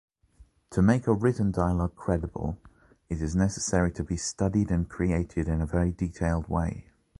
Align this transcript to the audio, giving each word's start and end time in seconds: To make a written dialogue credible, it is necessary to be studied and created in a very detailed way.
To 0.71 0.81
make 0.81 1.05
a 1.05 1.13
written 1.13 1.51
dialogue 1.51 1.95
credible, 1.95 2.57
it 3.07 3.21
is 3.21 3.35
necessary 3.35 3.91
to 3.91 4.03
be 4.03 4.17
studied 4.17 4.71
and 4.71 4.89
created 4.89 5.47
in 5.47 5.61
a 5.61 5.67
very 5.67 5.91
detailed 5.91 6.47
way. 6.49 6.89